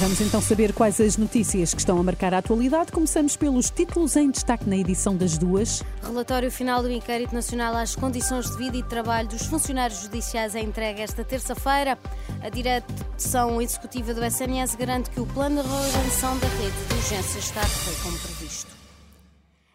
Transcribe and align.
Vamos 0.00 0.20
então 0.20 0.40
saber 0.40 0.72
quais 0.72 1.00
as 1.00 1.16
notícias 1.16 1.74
que 1.74 1.80
estão 1.80 1.98
a 1.98 2.02
marcar 2.04 2.32
a 2.32 2.38
atualidade. 2.38 2.92
Começamos 2.92 3.36
pelos 3.36 3.68
títulos 3.68 4.14
em 4.14 4.30
destaque 4.30 4.68
na 4.68 4.76
edição 4.76 5.16
das 5.16 5.36
duas. 5.36 5.82
Relatório 6.00 6.52
final 6.52 6.82
do 6.82 6.88
Inquérito 6.88 7.34
Nacional 7.34 7.74
às 7.74 7.96
Condições 7.96 8.48
de 8.48 8.56
Vida 8.56 8.76
e 8.76 8.82
de 8.82 8.88
Trabalho 8.88 9.26
dos 9.26 9.46
Funcionários 9.46 10.02
Judiciais 10.02 10.54
é 10.54 10.60
entregue 10.60 11.00
esta 11.00 11.24
terça-feira. 11.24 11.98
A 12.40 12.48
direção 12.48 13.60
executiva 13.60 14.14
do 14.14 14.24
SNS 14.24 14.76
garante 14.76 15.10
que 15.10 15.18
o 15.18 15.26
plano 15.26 15.64
de 15.64 15.68
reorganização 15.68 16.38
da 16.38 16.46
rede 16.46 16.76
de 16.88 16.94
urgências 16.94 17.44
está 17.44 17.60
a 17.60 17.64
correr 17.64 18.02
como 18.04 18.18
previsto. 18.18 18.77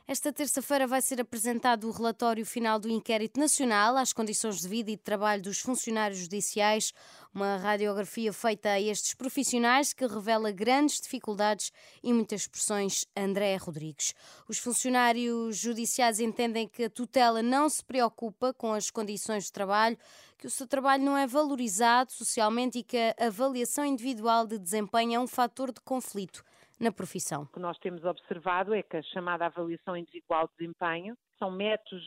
Esta 0.05 0.33
terça-feira 0.33 0.85
vai 0.85 1.01
ser 1.01 1.21
apresentado 1.21 1.87
o 1.87 1.91
relatório 1.91 2.45
final 2.45 2.77
do 2.77 2.89
Inquérito 2.89 3.39
Nacional 3.39 3.95
às 3.95 4.11
condições 4.11 4.59
de 4.59 4.67
vida 4.67 4.91
e 4.91 4.97
de 4.97 5.01
trabalho 5.01 5.41
dos 5.41 5.59
funcionários 5.59 6.19
judiciais, 6.19 6.93
uma 7.33 7.55
radiografia 7.55 8.33
feita 8.33 8.71
a 8.71 8.81
estes 8.81 9.13
profissionais 9.13 9.93
que 9.93 10.05
revela 10.05 10.51
grandes 10.51 10.99
dificuldades 10.99 11.71
e 12.03 12.11
muitas 12.11 12.45
pressões. 12.45 13.05
André 13.15 13.55
Rodrigues. 13.55 14.13
Os 14.45 14.57
funcionários 14.57 15.55
judiciais 15.55 16.19
entendem 16.19 16.67
que 16.67 16.83
a 16.83 16.89
tutela 16.89 17.41
não 17.41 17.69
se 17.69 17.81
preocupa 17.81 18.53
com 18.53 18.73
as 18.73 18.91
condições 18.91 19.45
de 19.45 19.53
trabalho, 19.53 19.97
que 20.37 20.47
o 20.47 20.51
seu 20.51 20.67
trabalho 20.67 21.05
não 21.05 21.17
é 21.17 21.25
valorizado 21.25 22.11
socialmente 22.11 22.79
e 22.79 22.83
que 22.83 22.97
a 22.97 23.27
avaliação 23.27 23.85
individual 23.85 24.45
de 24.45 24.59
desempenho 24.59 25.15
é 25.15 25.19
um 25.19 25.27
fator 25.27 25.71
de 25.71 25.79
conflito 25.79 26.43
na 26.79 26.91
profissão. 26.91 27.43
O 27.43 27.47
que 27.47 27.59
nós 27.59 27.77
temos 27.79 28.03
observado 28.03 28.73
é 28.73 28.81
que 28.81 28.97
a 28.97 29.03
chamada 29.03 29.45
avaliação 29.45 29.95
individual 29.95 30.47
de 30.47 30.53
desempenho 30.59 31.15
são 31.37 31.51
métodos 31.51 32.03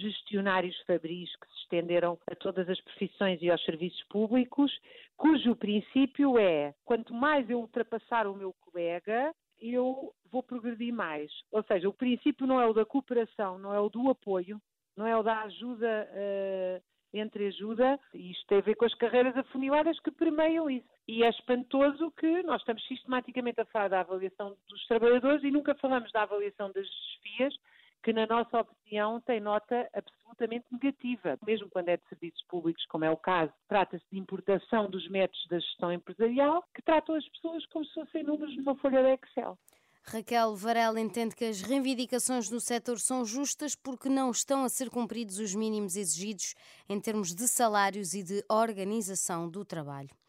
gestionários 0.00 0.76
fabris 0.86 1.30
que 1.36 1.46
se 1.48 1.62
estenderam 1.62 2.18
a 2.30 2.34
todas 2.34 2.68
as 2.68 2.80
profissões 2.80 3.40
e 3.40 3.50
aos 3.50 3.62
serviços 3.64 4.02
públicos, 4.08 4.72
cujo 5.16 5.54
princípio 5.56 6.38
é 6.38 6.74
quanto 6.84 7.14
mais 7.14 7.48
eu 7.48 7.60
ultrapassar 7.60 8.26
o 8.26 8.34
meu 8.34 8.52
colega, 8.60 9.32
eu 9.60 10.12
vou 10.30 10.42
progredir 10.42 10.92
mais. 10.92 11.30
Ou 11.52 11.62
seja, 11.64 11.88
o 11.88 11.94
princípio 11.94 12.46
não 12.46 12.60
é 12.60 12.66
o 12.66 12.72
da 12.72 12.84
cooperação, 12.84 13.58
não 13.58 13.74
é 13.74 13.80
o 13.80 13.88
do 13.88 14.10
apoio, 14.10 14.60
não 14.96 15.06
é 15.06 15.16
o 15.16 15.22
da 15.22 15.42
ajuda 15.42 16.08
uh, 16.10 16.82
entre 17.20 17.46
ajuda, 17.46 17.98
e 18.14 18.30
isto 18.32 18.46
tem 18.46 18.58
a 18.58 18.62
ver 18.62 18.74
com 18.74 18.84
as 18.84 18.94
carreiras 18.94 19.36
afuniladas 19.36 19.98
que 20.00 20.10
permeiam 20.10 20.68
isso. 20.68 20.88
E 21.06 21.22
é 21.22 21.28
espantoso 21.28 22.10
que 22.12 22.42
nós 22.42 22.60
estamos 22.60 22.84
sistematicamente 22.86 23.60
a 23.60 23.64
falar 23.66 23.88
da 23.88 24.00
avaliação 24.00 24.56
dos 24.68 24.86
trabalhadores 24.86 25.42
e 25.44 25.50
nunca 25.50 25.74
falamos 25.76 26.10
da 26.12 26.22
avaliação 26.22 26.72
das 26.72 26.86
chefias, 26.86 27.54
que, 28.02 28.12
na 28.12 28.26
nossa 28.26 28.60
opinião, 28.60 29.20
tem 29.20 29.40
nota 29.40 29.88
absolutamente 29.92 30.66
negativa. 30.72 31.38
Mesmo 31.46 31.68
quando 31.68 31.90
é 31.90 31.96
de 31.96 32.08
serviços 32.08 32.42
públicos, 32.48 32.84
como 32.86 33.04
é 33.04 33.10
o 33.10 33.16
caso, 33.16 33.52
trata-se 33.68 34.04
de 34.10 34.18
importação 34.18 34.88
dos 34.88 35.06
métodos 35.08 35.46
da 35.48 35.58
gestão 35.58 35.92
empresarial, 35.92 36.64
que 36.74 36.82
tratam 36.82 37.14
as 37.14 37.28
pessoas 37.28 37.64
como 37.66 37.84
se 37.84 37.94
fossem 37.94 38.22
números 38.22 38.56
numa 38.56 38.74
folha 38.76 39.02
de 39.02 39.14
Excel. 39.14 39.58
Raquel 40.02 40.56
Varela 40.56 41.00
entende 41.00 41.36
que 41.36 41.44
as 41.44 41.60
reivindicações 41.60 42.50
no 42.50 42.60
setor 42.60 42.98
são 42.98 43.24
justas 43.24 43.74
porque 43.74 44.08
não 44.08 44.30
estão 44.30 44.64
a 44.64 44.68
ser 44.68 44.90
cumpridos 44.90 45.38
os 45.38 45.54
mínimos 45.54 45.96
exigidos 45.96 46.54
em 46.88 47.00
termos 47.00 47.34
de 47.34 47.46
salários 47.46 48.14
e 48.14 48.22
de 48.22 48.44
organização 48.48 49.48
do 49.48 49.64
trabalho. 49.64 50.19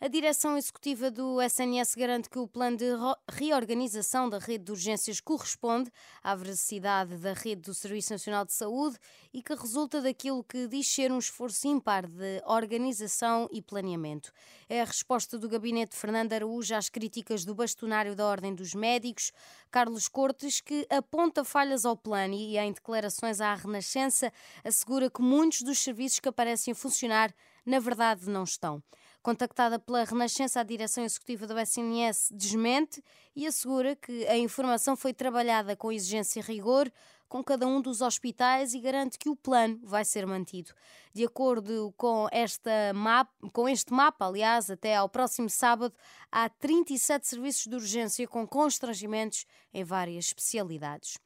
A 0.00 0.06
direção 0.06 0.56
executiva 0.56 1.10
do 1.10 1.42
SNS 1.42 1.96
garante 1.96 2.30
que 2.30 2.38
o 2.38 2.46
plano 2.46 2.76
de 2.76 2.84
reorganização 3.28 4.28
da 4.30 4.38
rede 4.38 4.66
de 4.66 4.70
urgências 4.70 5.20
corresponde 5.20 5.90
à 6.22 6.36
veracidade 6.36 7.16
da 7.16 7.32
rede 7.32 7.62
do 7.62 7.74
Serviço 7.74 8.12
Nacional 8.12 8.44
de 8.44 8.52
Saúde 8.52 8.96
e 9.34 9.42
que 9.42 9.52
resulta 9.56 10.00
daquilo 10.00 10.44
que 10.44 10.68
diz 10.68 10.86
ser 10.86 11.10
um 11.10 11.18
esforço 11.18 11.66
ímpar 11.66 12.06
de 12.06 12.40
organização 12.46 13.48
e 13.50 13.60
planeamento. 13.60 14.32
É 14.68 14.82
a 14.82 14.84
resposta 14.84 15.36
do 15.36 15.48
gabinete 15.48 15.90
de 15.90 15.96
Fernando 15.96 16.32
Araújo 16.32 16.76
às 16.76 16.88
críticas 16.88 17.44
do 17.44 17.52
bastonário 17.52 18.14
da 18.14 18.24
Ordem 18.24 18.54
dos 18.54 18.74
Médicos, 18.74 19.32
Carlos 19.68 20.06
Cortes, 20.06 20.60
que 20.60 20.86
aponta 20.90 21.42
falhas 21.42 21.84
ao 21.84 21.96
plano 21.96 22.34
e, 22.34 22.56
em 22.56 22.72
declarações 22.72 23.40
à 23.40 23.52
Renascença, 23.52 24.32
assegura 24.62 25.10
que 25.10 25.20
muitos 25.20 25.62
dos 25.62 25.80
serviços 25.80 26.20
que 26.20 26.28
aparecem 26.28 26.70
a 26.70 26.76
funcionar 26.76 27.34
na 27.66 27.80
verdade 27.80 28.30
não 28.30 28.44
estão. 28.44 28.80
Contactada 29.22 29.78
pela 29.78 30.04
Renascença, 30.04 30.60
a 30.60 30.62
direção 30.62 31.04
executiva 31.04 31.46
do 31.46 31.58
SNS 31.58 32.30
desmente 32.32 33.02
e 33.34 33.46
assegura 33.46 33.96
que 33.96 34.26
a 34.26 34.36
informação 34.36 34.96
foi 34.96 35.12
trabalhada 35.12 35.76
com 35.76 35.92
exigência 35.92 36.40
e 36.40 36.42
rigor 36.42 36.90
com 37.28 37.44
cada 37.44 37.66
um 37.66 37.80
dos 37.80 38.00
hospitais 38.00 38.72
e 38.72 38.80
garante 38.80 39.18
que 39.18 39.28
o 39.28 39.36
plano 39.36 39.78
vai 39.82 40.04
ser 40.04 40.26
mantido. 40.26 40.72
De 41.12 41.24
acordo 41.24 41.92
com, 41.96 42.26
esta 42.32 42.92
mapa, 42.94 43.32
com 43.52 43.68
este 43.68 43.92
mapa, 43.92 44.26
aliás, 44.26 44.70
até 44.70 44.96
ao 44.96 45.08
próximo 45.08 45.50
sábado, 45.50 45.94
há 46.32 46.48
37 46.48 47.26
serviços 47.26 47.66
de 47.66 47.74
urgência 47.74 48.26
com 48.26 48.46
constrangimentos 48.46 49.44
em 49.74 49.84
várias 49.84 50.26
especialidades. 50.26 51.18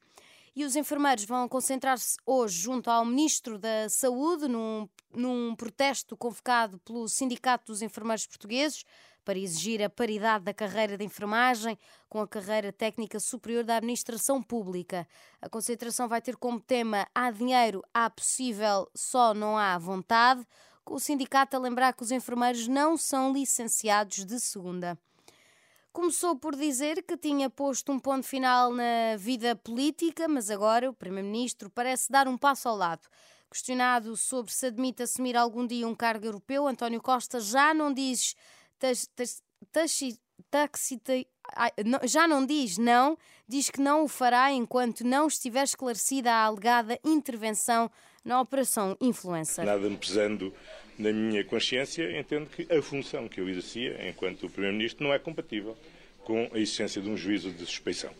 E 0.55 0.63
os 0.63 0.75
enfermeiros 0.75 1.25
vão 1.25 1.49
concentrar-se 1.49 2.15
hoje 2.27 2.61
junto 2.61 2.87
ao 2.87 3.03
Ministro 3.03 3.57
da 3.57 3.89
Saúde 3.89 4.47
num, 4.47 4.87
num 5.11 5.55
protesto 5.55 6.15
convocado 6.15 6.77
pelo 6.79 7.09
Sindicato 7.09 7.71
dos 7.71 7.81
Enfermeiros 7.81 8.27
Portugueses 8.27 8.85
para 9.25 9.39
exigir 9.39 9.81
a 9.81 9.89
paridade 9.89 10.43
da 10.43 10.53
carreira 10.53 10.95
de 10.95 11.03
enfermagem 11.03 11.75
com 12.07 12.19
a 12.19 12.27
carreira 12.27 12.71
técnica 12.71 13.19
superior 13.19 13.63
da 13.63 13.77
administração 13.77 14.43
pública. 14.43 15.07
A 15.41 15.49
concentração 15.49 16.07
vai 16.07 16.21
ter 16.21 16.35
como 16.35 16.59
tema 16.59 17.07
Há 17.15 17.31
dinheiro, 17.31 17.83
há 17.91 18.07
possível, 18.09 18.87
só 18.93 19.33
não 19.33 19.57
há 19.57 19.75
vontade. 19.79 20.45
Com 20.85 20.95
o 20.95 20.99
sindicato 20.99 21.55
a 21.55 21.59
lembrar 21.59 21.93
que 21.93 22.03
os 22.03 22.11
enfermeiros 22.11 22.67
não 22.67 22.95
são 22.95 23.33
licenciados 23.33 24.25
de 24.25 24.39
segunda. 24.39 24.99
Começou 25.93 26.35
por 26.35 26.55
dizer 26.55 27.03
que 27.03 27.15
tinha 27.15 27.51
posto 27.51 27.91
um 27.91 27.99
ponto 27.99 28.25
final 28.25 28.73
na 28.73 29.15
vida 29.15 29.55
política, 29.55 30.27
mas 30.27 30.49
agora 30.49 30.89
o 30.89 30.93
Primeiro-Ministro 30.93 31.69
parece 31.69 32.11
dar 32.11 32.27
um 32.27 32.35
passo 32.35 32.67
ao 32.67 32.75
lado. 32.75 33.07
Questionado 33.47 34.17
sobre 34.17 34.51
se 34.51 34.65
admite 34.65 35.03
assumir 35.03 35.37
algum 35.37 35.67
dia 35.67 35.87
um 35.87 35.93
cargo 35.93 36.25
europeu, 36.25 36.67
António 36.67 36.99
Costa 36.99 37.39
já 37.39 37.75
não 37.75 37.93
diz 37.93 38.35
já 42.05 42.27
não 42.27 42.43
diz 42.43 42.79
não, 42.79 43.15
diz 43.47 43.69
que 43.69 43.79
não 43.79 44.03
o 44.03 44.07
fará 44.07 44.51
enquanto 44.51 45.05
não 45.05 45.27
estiver 45.27 45.63
esclarecida 45.63 46.31
a 46.31 46.45
alegada 46.45 46.99
intervenção 47.03 47.89
na 48.25 48.41
Operação 48.41 48.97
Influencer. 48.99 49.63
Nada 49.63 49.87
me 49.87 49.97
pesando 49.97 50.51
na 50.97 51.11
minha 51.11 51.43
consciência, 51.43 52.17
entendo 52.17 52.47
que 52.47 52.67
a 52.73 52.81
função 52.81 53.27
que 53.27 53.39
eu 53.39 53.49
exercia 53.49 54.07
enquanto 54.07 54.49
Primeiro-Ministro 54.49 55.03
não 55.03 55.13
é 55.13 55.19
compatível 55.19 55.77
com 56.23 56.49
a 56.53 56.57
existência 56.57 57.01
de 57.01 57.09
um 57.09 57.17
juízo 57.17 57.51
de 57.51 57.65
suspeição. 57.65 58.11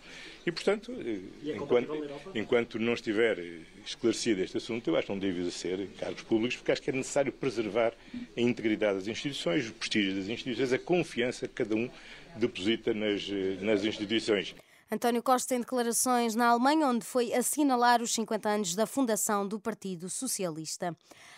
E, 0.46 0.52
portanto, 0.52 0.92
é 0.92 1.52
enquanto, 1.56 2.10
enquanto, 2.36 2.80
não 2.80 2.94
estiver 2.94 3.40
esclarecido 3.86 4.42
este 4.42 4.58
assunto, 4.58 4.90
eu 4.90 4.96
acho 4.98 5.08
que 5.08 5.14
não 5.14 5.20
deve 5.20 5.40
exercer 5.40 5.88
cargos 5.98 6.22
públicos, 6.24 6.58
porque 6.58 6.72
acho 6.74 6.82
que 6.82 6.90
é 6.90 6.94
necessário 6.94 7.32
preservar 7.32 7.94
a 8.36 8.42
integridade 8.42 9.00
das 9.00 9.08
instituições, 9.08 9.70
o 9.70 9.74
prestígio 9.74 10.16
das 10.16 10.28
instituições, 10.28 10.74
a 10.74 10.80
confiança 10.80 11.48
que 11.48 11.54
cada 11.54 11.76
um 11.76 11.90
deposita 12.36 12.94
nas, 12.94 13.26
nas 13.62 13.86
instituições. 13.86 14.54
António 14.92 15.24
Costa 15.24 15.56
em 15.56 15.60
declarações 15.60 16.36
na 16.36 16.50
Alemanha, 16.50 16.88
onde 16.88 17.06
foi 17.06 17.34
assinalar 17.34 18.02
os 18.02 18.14
50 18.14 18.50
anos 18.50 18.76
da 18.76 18.86
fundação 18.86 19.48
do 19.48 19.60
Partido 19.60 20.10
Socialista. 20.10 20.96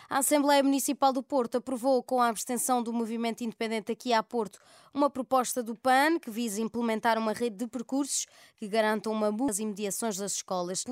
A 0.08 0.18
Assembleia 0.18 0.62
Municipal 0.62 1.12
do 1.12 1.22
Porto 1.22 1.56
aprovou, 1.56 2.02
com 2.02 2.20
a 2.20 2.28
abstenção 2.28 2.82
do 2.82 2.92
movimento 2.92 3.42
independente 3.42 3.90
aqui 3.90 4.12
a 4.12 4.22
Porto, 4.22 4.60
uma 4.94 5.10
proposta 5.10 5.62
do 5.62 5.74
PAN 5.74 6.18
que 6.18 6.30
visa 6.30 6.60
implementar 6.60 7.18
uma 7.18 7.32
rede 7.32 7.56
de 7.56 7.66
percursos 7.66 8.26
que 8.56 8.68
garantam 8.68 9.12
uma 9.12 9.32
boa 9.32 9.48
nas 9.48 9.58
imediações 9.58 10.16
das 10.16 10.32
escolas. 10.32 10.84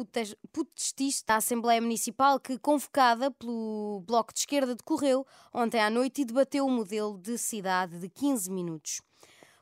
Putestista 0.52 1.34
da 1.34 1.36
Assembleia 1.36 1.80
Municipal 1.80 2.40
que, 2.40 2.58
convocada 2.58 3.30
pelo 3.30 4.02
Bloco 4.06 4.32
de 4.32 4.40
Esquerda, 4.40 4.74
decorreu 4.74 5.26
ontem 5.52 5.80
à 5.80 5.88
noite 5.88 6.22
e 6.22 6.24
debateu 6.24 6.66
o 6.66 6.70
modelo 6.70 7.18
de 7.18 7.38
cidade 7.38 7.98
de 7.98 8.08
15 8.08 8.50
minutos. 8.50 9.00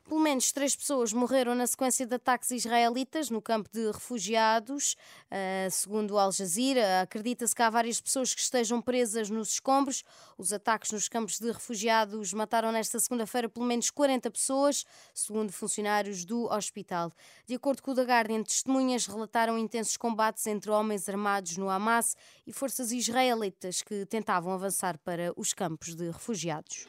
Pelo 0.03 0.19
menos 0.19 0.51
três 0.51 0.75
pessoas 0.75 1.13
morreram 1.13 1.55
na 1.55 1.65
sequência 1.65 2.05
de 2.05 2.15
ataques 2.15 2.51
israelitas 2.51 3.29
no 3.29 3.41
campo 3.41 3.69
de 3.71 3.89
refugiados. 3.89 4.97
Uh, 5.31 5.71
segundo 5.71 6.17
Al 6.17 6.31
Jazeera, 6.31 7.01
acredita-se 7.01 7.55
que 7.55 7.61
há 7.61 7.69
várias 7.69 8.01
pessoas 8.01 8.35
que 8.35 8.41
estejam 8.41 8.81
presas 8.81 9.29
nos 9.29 9.53
escombros. 9.53 10.03
Os 10.37 10.51
ataques 10.51 10.91
nos 10.91 11.07
campos 11.07 11.39
de 11.39 11.49
refugiados 11.49 12.33
mataram 12.33 12.71
nesta 12.71 12.99
segunda-feira 12.99 13.47
pelo 13.47 13.65
menos 13.65 13.89
40 13.89 14.29
pessoas, 14.29 14.85
segundo 15.13 15.53
funcionários 15.53 16.25
do 16.25 16.47
hospital. 16.47 17.11
De 17.47 17.55
acordo 17.55 17.81
com 17.81 17.91
o 17.91 17.95
The 17.95 18.03
Guardian, 18.03 18.43
testemunhas 18.43 19.07
relataram 19.07 19.57
intensos 19.57 19.95
combates 19.95 20.45
entre 20.47 20.69
homens 20.69 21.07
armados 21.07 21.55
no 21.55 21.69
Hamas 21.69 22.17
e 22.45 22.51
forças 22.51 22.91
israelitas 22.91 23.81
que 23.81 24.05
tentavam 24.05 24.51
avançar 24.51 24.97
para 24.97 25.33
os 25.37 25.53
campos 25.53 25.95
de 25.95 26.11
refugiados. 26.11 26.85